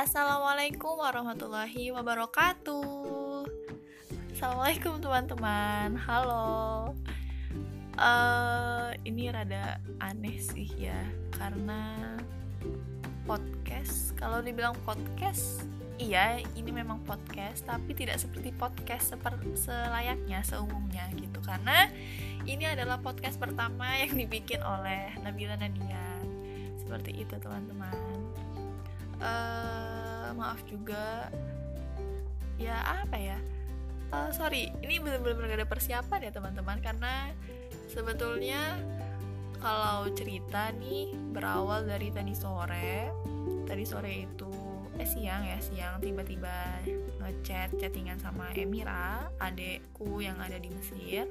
Assalamualaikum 0.00 0.96
warahmatullahi 0.96 1.92
wabarakatuh. 1.92 3.44
Assalamualaikum 4.32 4.96
teman-teman. 4.96 5.92
Halo. 5.92 6.96
Uh, 8.00 8.96
ini 9.04 9.28
rada 9.28 9.76
aneh 10.00 10.40
sih 10.40 10.72
ya 10.72 10.96
karena 11.36 12.16
podcast. 13.28 14.16
Kalau 14.16 14.40
dibilang 14.40 14.72
podcast, 14.88 15.68
iya 16.00 16.40
ini 16.56 16.72
memang 16.72 17.04
podcast, 17.04 17.68
tapi 17.68 17.92
tidak 17.92 18.16
seperti 18.24 18.56
podcast 18.56 19.12
seperti 19.12 19.52
selayaknya 19.52 20.40
seumumnya 20.40 21.12
gitu 21.12 21.44
karena 21.44 21.92
ini 22.48 22.64
adalah 22.64 22.96
podcast 23.04 23.36
pertama 23.36 24.00
yang 24.00 24.16
dibikin 24.16 24.64
oleh 24.64 25.12
Nabila 25.20 25.60
Nadia 25.60 26.24
seperti 26.80 27.20
itu 27.20 27.36
teman-teman 27.36 27.92
uh, 29.20 30.32
maaf 30.34 30.60
juga. 30.66 31.28
Ya 32.60 33.04
apa 33.04 33.16
ya? 33.16 33.38
Uh, 34.10 34.34
sorry 34.34 34.74
ini 34.82 34.98
benar-benar 34.98 35.46
gak 35.46 35.58
ada 35.64 35.68
persiapan 35.68 36.28
ya 36.28 36.30
teman-teman. 36.34 36.78
Karena 36.82 37.30
sebetulnya 37.86 38.76
kalau 39.60 40.08
cerita 40.16 40.72
nih 40.76 41.12
berawal 41.32 41.84
dari 41.84 42.08
tadi 42.10 42.34
sore. 42.34 43.12
Tadi 43.68 43.84
sore 43.86 44.26
itu 44.26 44.50
eh 45.00 45.08
siang 45.08 45.48
ya 45.48 45.56
siang 45.64 45.96
tiba-tiba 45.96 46.84
ngechat 47.24 47.72
chattingan 47.80 48.20
sama 48.20 48.52
Emira 48.52 49.32
adekku 49.40 50.20
yang 50.20 50.36
ada 50.36 50.60
di 50.60 50.68
Mesir. 50.68 51.24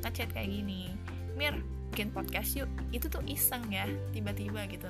Ngechat 0.00 0.32
kayak 0.32 0.48
gini 0.48 0.88
Mir 1.34 1.58
bikin 1.90 2.14
podcast 2.14 2.54
yuk. 2.54 2.70
Itu 2.94 3.10
tuh 3.10 3.20
iseng 3.26 3.66
ya 3.68 3.84
tiba-tiba 4.14 4.64
gitu. 4.70 4.88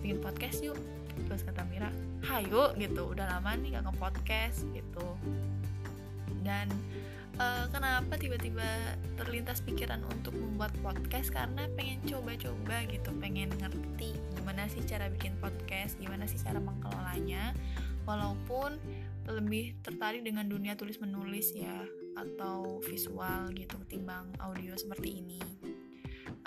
Bikin 0.00 0.22
podcast 0.22 0.62
yuk 0.64 0.78
terus 1.26 1.42
kata 1.46 1.64
Mira 1.68 1.90
hayo 2.26 2.74
gitu. 2.76 3.10
Udah 3.10 3.26
lama 3.38 3.56
nih 3.58 3.78
gak 3.78 3.90
nge-podcast 3.90 4.66
gitu. 4.72 5.06
Dan 6.40 6.68
uh, 7.36 7.68
kenapa 7.68 8.16
tiba-tiba 8.16 8.96
terlintas 9.20 9.60
pikiran 9.64 10.00
untuk 10.08 10.32
membuat 10.36 10.72
podcast? 10.80 11.32
Karena 11.32 11.68
pengen 11.76 12.00
coba-coba 12.08 12.84
gitu 12.88 13.10
pengen 13.20 13.52
ngerti 13.60 14.16
gimana 14.50 14.66
sih 14.66 14.82
cara 14.82 15.06
bikin 15.12 15.36
podcast 15.38 15.94
gimana 16.02 16.26
sih 16.26 16.40
cara 16.40 16.58
mengelolanya 16.58 17.54
walaupun 18.02 18.82
lebih 19.30 19.78
tertarik 19.86 20.26
dengan 20.26 20.50
dunia 20.50 20.74
tulis 20.74 20.98
menulis 20.98 21.54
ya 21.54 21.86
atau 22.18 22.82
visual 22.82 23.54
gitu 23.54 23.78
ketimbang 23.86 24.26
audio 24.42 24.74
seperti 24.74 25.22
ini 25.22 25.38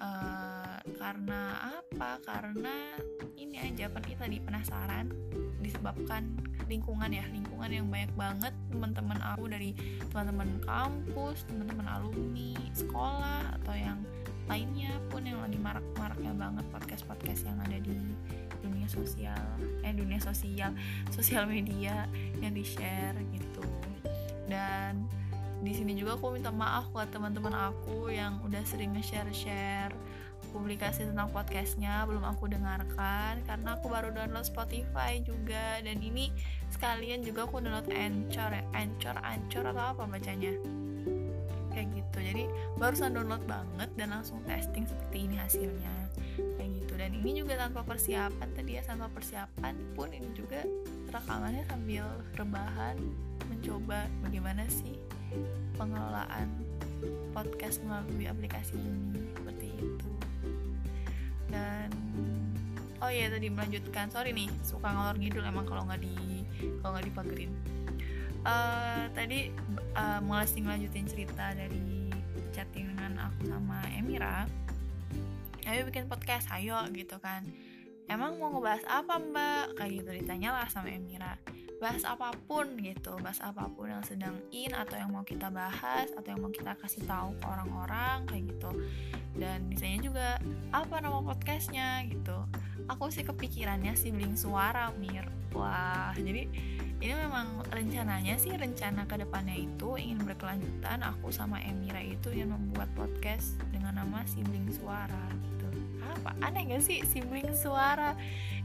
uh, 0.03 0.77
karena 0.99 1.41
apa? 1.79 2.19
Karena 2.27 2.99
ini 3.39 3.55
aja 3.57 3.87
ini 3.87 4.15
tadi 4.19 4.37
penasaran 4.43 5.07
disebabkan 5.63 6.35
lingkungan 6.67 7.11
ya 7.11 7.23
lingkungan 7.31 7.71
yang 7.71 7.87
banyak 7.87 8.11
banget 8.19 8.53
teman-teman 8.71 9.19
aku 9.23 9.47
dari 9.47 9.71
teman-teman 10.11 10.59
kampus 10.63 11.47
teman-teman 11.47 11.87
alumni 11.87 12.55
sekolah 12.75 13.55
atau 13.61 13.75
yang 13.75 13.99
lainnya 14.51 14.91
pun 15.07 15.23
yang 15.23 15.39
lagi 15.39 15.55
marak-maraknya 15.55 16.35
banget 16.35 16.65
podcast-podcast 16.67 17.47
yang 17.47 17.59
ada 17.63 17.79
di 17.79 17.95
dunia 18.59 18.87
sosial 18.91 19.47
eh 19.87 19.95
dunia 19.95 20.19
sosial 20.19 20.75
sosial 21.11 21.47
media 21.47 22.07
yang 22.43 22.51
di 22.51 22.63
share 22.63 23.15
gitu. 23.31 23.63
Dan 24.51 25.07
di 25.63 25.71
sini 25.71 25.95
juga 25.95 26.19
aku 26.19 26.35
minta 26.35 26.51
maaf 26.51 26.91
buat 26.91 27.07
teman-teman 27.07 27.55
aku 27.55 28.11
yang 28.11 28.43
udah 28.43 28.59
sering 28.67 28.91
nge-share-share 28.99 29.95
publikasi 30.51 31.07
tentang 31.07 31.31
podcastnya 31.31 32.03
belum 32.03 32.21
aku 32.27 32.51
dengarkan 32.51 33.39
karena 33.47 33.79
aku 33.79 33.87
baru 33.87 34.11
download 34.11 34.43
Spotify 34.43 35.23
juga 35.23 35.79
dan 35.79 36.03
ini 36.03 36.35
sekalian 36.67 37.23
juga 37.23 37.47
aku 37.47 37.63
download 37.63 37.87
Anchor 37.95 38.51
ya 38.51 38.63
Anchor 38.75 39.15
Anchor 39.23 39.63
atau 39.71 39.83
apa 39.95 40.03
bacanya? 40.03 40.51
Kayak 41.71 41.87
gitu 41.95 42.17
jadi 42.21 42.43
barusan 42.77 43.15
download 43.15 43.41
banget 43.47 43.89
dan 43.95 44.13
langsung 44.13 44.43
testing 44.43 44.83
seperti 44.83 45.31
ini 45.31 45.39
hasilnya. 45.39 45.93
Kayak 46.59 46.69
gitu 46.83 46.93
dan 46.99 47.11
ini 47.15 47.31
juga 47.39 47.53
tanpa 47.55 47.81
persiapan 47.87 48.47
tadi 48.51 48.71
ya 48.77 48.83
tanpa 48.83 49.07
persiapan 49.15 49.73
pun 49.95 50.11
ini 50.11 50.27
juga 50.35 50.61
rekamannya 51.09 51.63
sambil 51.71 52.05
rebahan 52.35 52.99
mencoba 53.47 54.05
bagaimana 54.21 54.65
sih 54.69 54.97
pengelolaan 55.75 56.47
podcast 57.35 57.81
melalui 57.83 58.29
aplikasi 58.29 58.77
ini 58.77 59.21
seperti 59.35 59.67
itu. 59.75 60.11
Dan 61.49 61.89
oh 63.03 63.11
iya 63.11 63.27
tadi 63.29 63.49
melanjutkan. 63.51 64.07
Sorry 64.09 64.31
nih 64.31 64.49
suka 64.63 64.87
ngalor 64.89 65.17
ngidul 65.19 65.43
emang 65.43 65.65
kalau 65.67 65.83
nggak 65.85 66.01
di 66.01 66.45
kalau 66.79 66.95
nggak 66.97 67.07
dipagerin. 67.09 67.51
Uh, 68.43 69.07
tadi 69.15 69.55
uh, 69.95 70.19
mulai 70.19 70.43
lanjutin 70.47 71.07
cerita 71.07 71.55
dari 71.55 72.11
chatting 72.51 72.91
dengan 72.91 73.31
aku 73.31 73.47
sama 73.47 73.79
Emira. 73.95 74.45
Ayo 75.63 75.87
bikin 75.87 76.11
podcast 76.11 76.51
ayo 76.51 76.75
gitu 76.91 77.17
kan. 77.23 77.47
Emang 78.11 78.35
mau 78.35 78.51
ngebahas 78.51 78.83
apa 78.87 79.15
mbak? 79.15 79.79
Kayak 79.79 79.91
gitu 80.03 80.09
ditanyalah 80.19 80.67
sama 80.67 80.91
Emira 80.91 81.39
bahas 81.81 82.03
apa 82.07 82.31
pun 82.47 82.79
gitu 82.79 83.17
bahas 83.19 83.39
apa 83.43 83.67
pun 83.71 83.91
yang 83.91 84.03
sedang 84.05 84.35
in 84.51 84.71
atau 84.71 84.95
yang 84.95 85.11
mau 85.11 85.25
kita 85.25 85.51
bahas 85.51 86.07
atau 86.15 86.29
yang 86.31 86.41
mau 86.41 86.53
kita 86.53 86.77
kasih 86.79 87.03
tahu 87.03 87.35
ke 87.37 87.45
orang-orang 87.45 88.23
kayak 88.29 88.43
gitu. 88.55 88.71
Dan 89.33 89.65
misalnya 89.67 89.99
juga 90.05 90.27
apa 90.71 91.01
nama 91.01 91.19
podcastnya 91.19 92.05
gitu. 92.07 92.37
Aku 92.87 93.09
sih 93.09 93.25
kepikirannya 93.25 93.95
sibling 93.97 94.37
suara 94.37 94.93
mir. 94.95 95.25
Wah 95.53 96.13
jadi 96.17 96.49
ini 97.03 97.13
memang 97.19 97.67
rencananya 97.67 98.39
sih 98.39 98.55
rencana 98.55 99.03
ke 99.03 99.19
depannya 99.19 99.59
itu 99.59 99.99
ingin 99.99 100.23
berkelanjutan 100.23 101.03
aku 101.03 101.35
sama 101.35 101.59
Emira 101.59 101.99
itu 101.99 102.31
yang 102.31 102.55
membuat 102.55 102.87
podcast 102.95 103.59
dengan 103.75 103.99
nama 103.99 104.23
sibling 104.23 104.71
suara 104.71 105.27
gitu. 105.43 105.67
Apa? 105.99 106.31
Aneh 106.39 106.63
gak 106.71 106.79
sih? 106.79 107.03
Sibling 107.03 107.51
suara. 107.51 108.15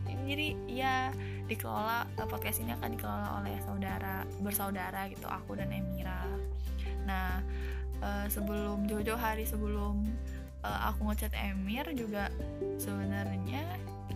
Jadi 0.06 0.54
ya 0.70 1.10
dikelola 1.48 2.04
eh, 2.04 2.28
podcast 2.28 2.60
ini 2.60 2.76
akan 2.76 2.88
dikelola 2.94 3.28
oleh 3.42 3.56
saudara 3.64 4.22
bersaudara 4.44 5.08
gitu 5.08 5.26
aku 5.26 5.56
dan 5.56 5.72
Emira. 5.72 6.28
Nah 7.08 7.40
uh, 8.04 8.26
sebelum 8.28 8.84
jojo 8.86 9.16
hari 9.16 9.48
sebelum 9.48 10.04
uh, 10.62 10.92
aku 10.92 11.08
ngechat 11.10 11.32
Emir 11.34 11.88
juga 11.96 12.28
sebenarnya 12.76 13.64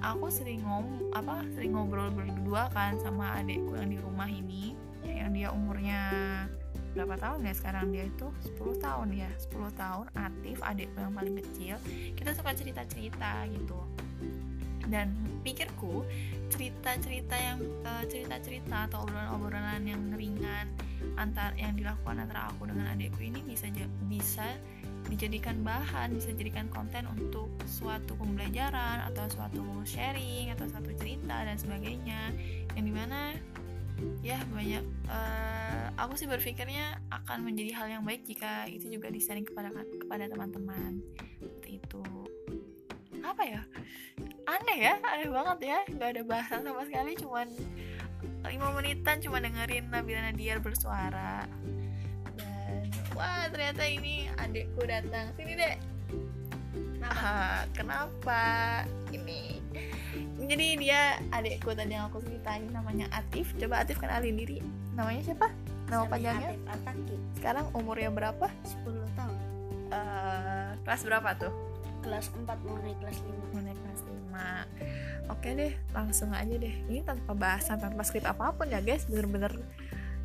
aku 0.05 0.29
sering 0.29 0.61
ngom 0.63 1.15
apa 1.17 1.47
sering 1.57 1.73
ngobrol 1.75 2.11
berdua 2.13 2.69
kan 2.75 2.99
sama 3.01 3.41
adikku 3.41 3.75
yang 3.79 3.91
di 3.91 3.99
rumah 3.99 4.29
ini 4.29 4.75
yang 5.03 5.35
dia 5.35 5.49
umurnya 5.51 6.01
berapa 6.93 7.17
tahun 7.17 7.49
ya 7.49 7.55
sekarang? 7.57 7.87
Dia 7.91 8.05
itu 8.05 8.29
10 8.61 8.85
tahun 8.85 9.09
ya 9.17 9.31
10 9.49 9.81
tahun 9.81 10.07
aktif 10.13 10.57
adikku 10.61 10.99
yang 11.01 11.15
paling 11.17 11.35
kecil. 11.41 11.77
Kita 12.13 12.37
suka 12.37 12.53
cerita-cerita 12.53 13.49
gitu. 13.49 13.81
Dan 14.87 15.15
pikirku 15.41 16.05
cerita-cerita 16.53 17.37
yang 17.41 17.59
uh, 17.89 18.05
cerita-cerita 18.05 18.93
atau 18.93 19.09
obrolan-obrolan 19.09 19.89
yang 19.89 20.13
ringan 20.13 20.69
antar 21.17 21.57
yang 21.57 21.73
dilakukan 21.75 22.21
antara 22.21 22.53
aku 22.53 22.69
dengan 22.69 22.93
adikku 22.93 23.25
ini 23.25 23.41
bisa 23.45 23.69
bisa 24.07 24.47
dijadikan 25.11 25.61
bahan 25.67 26.15
bisa 26.15 26.31
dijadikan 26.37 26.71
konten 26.71 27.09
untuk 27.11 27.51
suatu 27.67 28.15
pembelajaran 28.15 29.03
atau 29.11 29.27
suatu 29.27 29.63
sharing 29.83 30.55
atau 30.55 30.69
suatu 30.69 30.93
cerita 31.01 31.43
dan 31.43 31.57
sebagainya. 31.59 32.31
Yang 32.79 32.85
di 32.85 32.93
mana 32.95 33.21
ya 34.23 34.39
banyak 34.51 34.85
uh, 35.11 35.87
aku 35.99 36.15
sih 36.17 36.29
berpikirnya 36.31 37.03
akan 37.11 37.45
menjadi 37.45 37.71
hal 37.77 37.87
yang 37.99 38.03
baik 38.07 38.23
jika 38.25 38.67
itu 38.71 38.89
juga 38.93 39.11
disaring 39.11 39.45
kepada 39.45 39.75
kepada 39.75 40.31
teman-teman. 40.31 41.03
Seperti 41.41 41.83
itu. 41.83 42.05
Apa 43.23 43.43
ya 43.47 43.63
aneh 44.47 44.79
ya 44.79 44.95
aneh 45.03 45.29
banget 45.31 45.59
ya. 45.63 45.79
Nggak 45.89 46.09
ada 46.19 46.23
bahasan 46.27 46.61
sama 46.67 46.83
sekali 46.87 47.13
cuman 47.19 47.49
lima 48.43 48.69
menitan 48.75 49.23
cuma 49.23 49.39
dengerin 49.39 49.87
Nabila 49.91 50.21
Nadia 50.27 50.59
bersuara. 50.59 51.47
Dan 52.35 52.91
wah 53.15 53.47
ternyata 53.51 53.87
ini 53.87 54.27
adikku 54.39 54.83
datang. 54.83 55.31
Sini 55.39 55.55
dek. 55.55 55.77
Kenapa? 56.73 57.19
Ah, 57.19 57.61
kenapa? 57.75 58.43
Ini. 59.11 59.59
Jadi 60.43 60.67
dia 60.79 61.19
adikku 61.35 61.75
tadi 61.75 61.99
yang 61.99 62.07
aku 62.11 62.23
ceritain 62.23 62.67
namanya 62.71 63.11
Atif. 63.11 63.55
Coba 63.59 63.83
Atif 63.83 63.99
kenalin 63.99 64.39
diri. 64.39 64.59
Namanya 64.95 65.23
siapa? 65.27 65.51
Nama 65.91 66.05
panjangnya? 66.07 66.55
Sekarang 67.35 67.67
umurnya 67.75 68.09
berapa? 68.09 68.47
10 68.65 69.19
tahun. 69.19 69.37
Uh, 69.93 70.71
kelas 70.87 71.03
berapa 71.05 71.31
tuh? 71.37 71.53
Kelas 72.07 72.27
4 72.33 72.49
mau 72.65 72.79
naik 72.81 72.99
kelas 73.03 73.19
5 73.19 73.53
mau 73.53 73.61
naik 73.61 73.79
kelas 73.79 74.01
5 74.09 74.22
oke 75.29 75.49
deh 75.53 75.73
langsung 75.93 76.31
aja 76.33 76.55
deh. 76.55 76.75
Ini 76.89 77.05
tanpa 77.05 77.33
bahasan 77.37 77.81
tanpa 77.81 78.03
skrip 78.07 78.25
apa 78.25 78.53
pun 78.55 78.69
ya 78.71 78.81
guys. 78.81 79.05
Bener-bener 79.07 79.53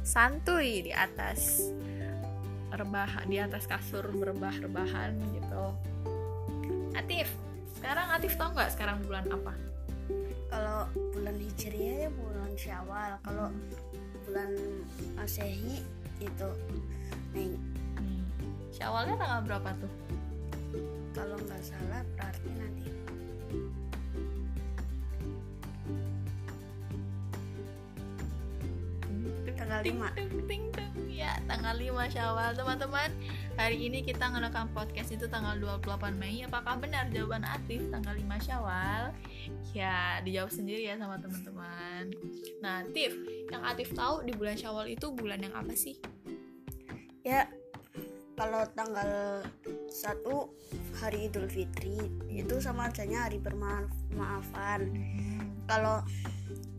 santuy 0.06 0.88
di 0.88 0.92
atas 0.96 1.72
rebah 2.72 3.24
di 3.28 3.40
atas 3.40 3.68
kasur 3.68 4.08
berebah-rebahan 4.12 5.16
gitu. 5.36 5.66
Atif 6.96 7.28
sekarang 7.78 8.08
Atif 8.16 8.34
tau 8.36 8.52
nggak 8.52 8.72
sekarang 8.74 8.98
bulan 9.06 9.26
apa? 9.30 9.54
Kalau 10.48 10.88
bulan 11.14 11.36
hijriah 11.38 12.08
ya 12.08 12.10
bulan 12.12 12.52
syawal. 12.56 13.12
Kalau 13.22 13.48
bulan 14.28 14.52
masehi 15.16 15.84
itu 16.20 16.50
Mei. 17.36 17.54
Syawalnya 18.78 19.18
tanggal 19.18 19.42
berapa 19.42 19.74
tuh? 19.82 19.90
kalau 21.18 21.38
nggak 21.50 21.64
salah 21.66 22.06
berarti 22.14 22.50
nanti 22.62 22.88
Tanggal 29.78 29.94
Ting, 29.94 30.02
lima. 30.02 30.10
ting, 30.18 30.42
ting, 30.50 30.66
ting. 30.74 30.94
Ya, 31.06 31.38
tanggal 31.46 31.78
5 31.78 32.10
Syawal, 32.10 32.58
teman-teman. 32.58 33.14
Hari 33.62 33.78
ini 33.78 34.02
kita 34.02 34.26
ngerekam 34.26 34.74
podcast 34.74 35.14
itu 35.14 35.30
tanggal 35.30 35.54
28 35.54 36.18
Mei. 36.18 36.42
Apakah 36.42 36.82
benar 36.82 37.14
jawaban 37.14 37.46
Atif 37.46 37.86
tanggal 37.94 38.18
5 38.18 38.42
Syawal? 38.42 39.14
Ya, 39.78 40.18
dijawab 40.26 40.50
sendiri 40.50 40.82
ya 40.82 40.98
sama 40.98 41.22
teman-teman. 41.22 42.10
Nah, 42.58 42.90
Tif, 42.90 43.14
yang 43.54 43.62
Atif 43.70 43.94
tahu 43.94 44.26
di 44.26 44.34
bulan 44.34 44.58
Syawal 44.58 44.90
itu 44.90 45.14
bulan 45.14 45.46
yang 45.46 45.54
apa 45.54 45.78
sih? 45.78 46.02
ya 47.22 47.46
kalau 48.34 48.66
tanggal 48.74 49.46
1 49.94 50.26
hari 51.04 51.30
Idul 51.30 51.46
Fitri 51.52 52.02
itu 52.34 52.56
sama 52.64 52.88
ajanya 52.88 53.30
hari 53.30 53.38
bermaafan 53.38 54.90
kalau 55.68 56.00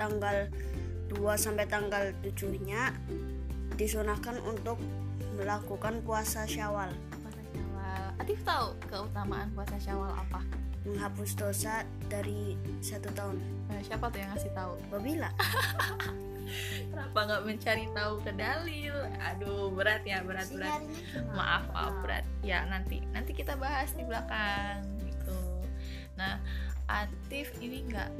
tanggal 0.01 0.49
2 1.09 1.19
sampai 1.37 1.65
tanggal 1.69 2.13
7 2.21 2.53
nya 2.65 2.93
disunahkan 3.81 4.41
untuk 4.45 4.77
melakukan 5.39 6.03
puasa 6.03 6.45
syawal 6.45 6.91
Puasa 7.15 7.41
Syawal. 7.55 8.05
Atif 8.19 8.39
tahu 8.43 8.75
keutamaan 8.91 9.49
puasa 9.55 9.79
Syawal 9.79 10.11
apa? 10.13 10.43
menghapus 10.89 11.37
dosa 11.37 11.85
dari 12.09 12.57
satu 12.81 13.13
tahun 13.13 13.37
Nah, 13.69 13.81
siapa 13.85 14.09
tuh 14.09 14.19
yang 14.25 14.31
ngasih 14.33 14.53
tahu? 14.57 14.73
Babila 14.89 15.31
Kenapa 16.89 17.19
nggak 17.29 17.43
mencari 17.45 17.85
tahu 17.93 18.25
ke 18.25 18.33
dalil? 18.33 18.97
Aduh, 19.21 19.69
berat 19.69 20.01
ya, 20.09 20.25
berat 20.25 20.49
berat. 20.49 20.81
maaf 21.37 21.69
maaf 21.77 21.93
berat 22.01 22.25
ya 22.41 22.65
nanti 22.73 23.05
nanti 23.13 23.37
kita 23.37 23.53
bahas 23.61 23.93
di 23.93 24.09
belakang 24.09 24.81
Atif 26.99 27.55
ini 27.63 27.87
nggak 27.87 28.11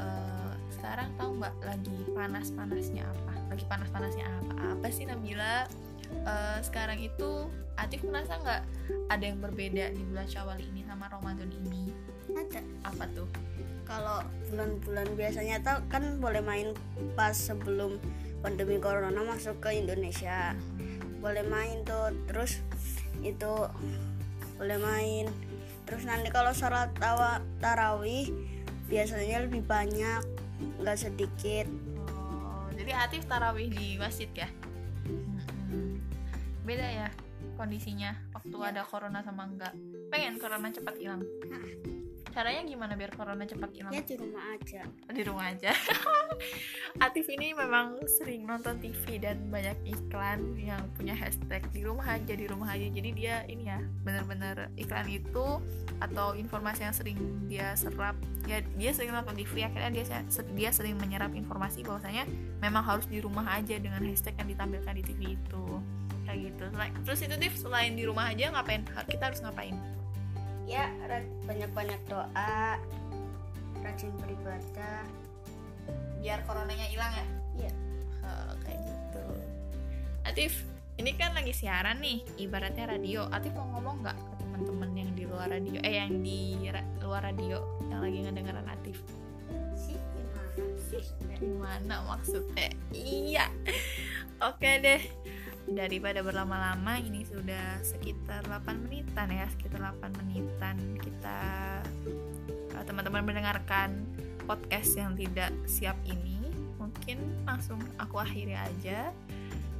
eh, 0.00 0.52
sekarang 0.72 1.12
tahu 1.20 1.36
nggak 1.36 1.56
lagi 1.60 1.98
panas 2.16 2.48
panasnya 2.56 3.04
apa? 3.04 3.32
Lagi 3.52 3.64
panas 3.68 3.88
panasnya 3.92 4.24
apa? 4.24 4.52
Apa 4.76 4.86
sih 4.88 5.04
Nabila? 5.04 5.68
Eh, 6.12 6.58
sekarang 6.64 7.00
itu 7.00 7.48
Atif 7.76 8.04
merasa 8.04 8.36
nggak 8.40 8.62
ada 9.08 9.24
yang 9.24 9.40
berbeda 9.40 9.92
di 9.96 10.02
bulan 10.08 10.28
Syawal 10.28 10.60
ini 10.60 10.84
sama 10.84 11.08
Ramadan 11.08 11.48
ini? 11.52 11.92
Ada. 12.32 12.60
Apa 12.88 13.04
tuh? 13.12 13.28
Kalau 13.84 14.24
bulan-bulan 14.48 15.08
biasanya 15.18 15.60
tuh 15.60 15.84
kan 15.92 16.20
boleh 16.20 16.40
main 16.40 16.72
pas 17.12 17.36
sebelum 17.36 18.00
pandemi 18.40 18.80
corona 18.80 19.20
masuk 19.24 19.60
ke 19.60 19.76
Indonesia. 19.76 20.56
Boleh 21.20 21.44
main 21.48 21.84
tuh 21.84 22.12
terus 22.28 22.60
itu 23.20 23.68
boleh 24.56 24.78
main 24.78 25.26
terus 25.92 26.08
nanti 26.08 26.32
kalau 26.32 26.56
sholat 26.56 26.88
tawa 26.96 27.44
tarawih 27.60 28.32
biasanya 28.88 29.44
lebih 29.44 29.60
banyak 29.60 30.24
nggak 30.80 30.96
sedikit 30.96 31.68
Oh, 32.08 32.64
jadi 32.72 32.96
Atif 32.96 33.28
tarawih 33.28 33.68
di 33.68 34.00
masjid 34.00 34.32
ya? 34.32 34.48
Mm-mm. 35.04 36.00
Beda 36.64 36.88
ya 36.88 37.08
kondisinya 37.60 38.16
waktu 38.32 38.56
Iya. 38.56 38.68
ada 38.72 38.82
corona 38.88 39.20
sama 39.20 39.44
enggak. 39.44 39.76
Pengen 40.08 40.40
corona 40.40 40.72
cepat 40.72 40.96
hilang. 40.96 41.20
Caranya 42.32 42.64
gimana 42.64 42.96
biar 42.96 43.12
corona 43.12 43.44
cepat 43.44 43.68
hilang? 43.76 43.92
ya 43.92 44.00
di 44.00 44.16
rumah 44.16 44.44
aja 44.56 44.80
Di 45.12 45.22
rumah 45.28 45.44
aja. 45.52 45.70
Atif 47.00 47.24
ini 47.32 47.56
memang 47.56 48.04
sering 48.04 48.44
nonton 48.44 48.76
TV 48.76 49.16
dan 49.16 49.40
banyak 49.48 49.74
iklan 49.88 50.52
yang 50.60 50.84
punya 50.92 51.16
hashtag 51.16 51.64
di 51.72 51.80
rumah 51.88 52.04
aja 52.04 52.36
di 52.36 52.44
rumah 52.44 52.68
aja. 52.68 52.84
Jadi 52.92 53.10
dia 53.16 53.48
ini 53.48 53.64
ya 53.64 53.80
bener-bener 54.04 54.68
iklan 54.76 55.08
itu 55.08 55.58
atau 56.04 56.36
informasi 56.36 56.84
yang 56.84 56.92
sering 56.92 57.18
dia 57.48 57.72
serap. 57.80 58.12
Ya 58.44 58.60
dia 58.76 58.90
sering 58.92 59.16
nonton 59.16 59.32
TV 59.32 59.64
akhirnya 59.64 59.88
dia 59.88 60.04
dia 60.52 60.70
sering 60.70 61.00
menyerap 61.00 61.32
informasi 61.32 61.80
bahwasanya 61.80 62.28
memang 62.60 62.84
harus 62.84 63.08
di 63.08 63.24
rumah 63.24 63.48
aja 63.48 63.80
dengan 63.80 64.04
hashtag 64.04 64.36
yang 64.36 64.52
ditampilkan 64.52 64.92
di 64.92 65.02
TV 65.02 65.20
itu. 65.40 65.64
Kayak 66.28 66.38
gitu. 66.52 66.64
Selain- 66.76 66.96
terus 67.08 67.20
itu 67.24 67.34
Tiff 67.40 67.54
selain 67.56 67.92
di 67.96 68.04
rumah 68.04 68.30
aja 68.30 68.52
ngapain? 68.52 68.84
Kita 69.08 69.32
harus 69.32 69.40
ngapain? 69.40 69.74
Ya 70.68 70.92
banyak-banyak 71.48 72.00
doa 72.06 72.78
rajin 73.82 74.14
beribadah 74.22 75.02
biar 76.22 76.46
coronanya 76.46 76.86
hilang 76.86 77.12
ya? 77.12 77.26
Iya. 77.66 77.72
Eh, 78.22 78.52
kayak 78.62 78.80
gitu. 78.86 79.24
Atif 80.22 80.52
ini 81.00 81.16
kan 81.16 81.34
lagi 81.34 81.50
siaran 81.50 81.98
nih 81.98 82.22
ibaratnya 82.38 82.94
radio. 82.94 83.26
Atif 83.32 83.50
mau 83.58 83.66
ngomong 83.74 84.06
nggak 84.06 84.16
ke 84.16 84.32
teman-teman 84.44 84.90
yang 84.94 85.10
di 85.16 85.24
luar 85.26 85.48
radio? 85.50 85.80
Eh 85.82 85.94
yang 85.98 86.22
di 86.22 86.70
ra- 86.70 86.86
luar 87.02 87.26
radio 87.26 87.58
yang 87.90 88.00
lagi 88.04 88.18
ngedengeran 88.22 88.66
Atif? 88.70 89.02
Sih 89.74 89.98
gimana 89.98 90.64
sih? 90.78 91.04
Gimana 91.40 91.94
maksudnya? 92.06 92.70
Iya. 92.94 93.50
Oke 94.44 94.78
deh. 94.78 95.02
Daripada 95.62 96.26
berlama-lama 96.26 96.98
ini 96.98 97.22
sudah 97.22 97.78
sekitar 97.82 98.42
8 98.50 98.82
menitan 98.82 99.30
ya 99.30 99.46
sekitar 99.46 99.94
8 99.94 100.10
menitan 100.18 100.76
kita 100.98 101.40
eh, 102.74 102.82
teman-teman 102.82 103.22
mendengarkan 103.22 104.02
podcast 104.44 104.98
yang 104.98 105.14
tidak 105.14 105.50
siap 105.64 105.96
ini 106.06 106.38
mungkin 106.78 107.18
langsung 107.46 107.78
aku 107.98 108.20
akhiri 108.20 108.54
aja. 108.58 109.10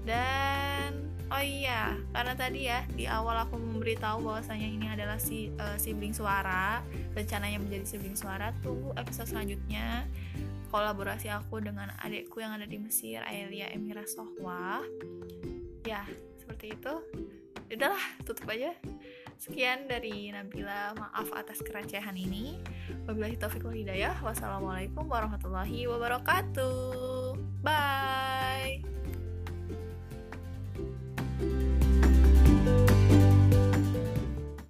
Dan 0.02 1.12
oh 1.30 1.40
iya 1.40 1.94
karena 2.10 2.34
tadi 2.34 2.66
ya 2.66 2.82
di 2.92 3.06
awal 3.06 3.46
aku 3.46 3.56
memberitahu 3.56 4.26
bahwasanya 4.26 4.68
ini 4.68 4.86
adalah 4.90 5.16
si 5.16 5.48
eh, 5.54 5.78
sibling 5.78 6.12
suara 6.12 6.82
rencananya 7.14 7.62
menjadi 7.62 7.96
sibling 7.96 8.18
suara 8.18 8.50
tunggu 8.60 8.90
episode 8.98 9.30
selanjutnya. 9.30 10.06
Kolaborasi 10.72 11.28
aku 11.28 11.60
dengan 11.60 11.92
adikku 12.00 12.40
yang 12.40 12.56
ada 12.56 12.64
di 12.64 12.80
Mesir 12.80 13.20
Aelia 13.28 13.68
Emira 13.68 14.08
Sohwa 14.08 14.80
ya 15.84 16.02
seperti 16.40 16.72
itu. 16.74 16.94
Udahlah 17.72 18.04
tutup 18.24 18.48
aja 18.52 18.72
sekian 19.40 19.88
dari 19.88 20.32
Nabila 20.32 20.96
maaf 20.96 21.28
atas 21.32 21.60
kerecehan 21.64 22.14
ini. 22.16 22.60
Wabillahi 23.08 23.36
taufiq 23.40 23.64
wal 23.64 23.76
hidayah. 23.76 24.16
Wassalamualaikum 24.20 25.08
warahmatullahi 25.08 25.88
wabarakatuh. 25.88 27.38
Bye 27.62 28.91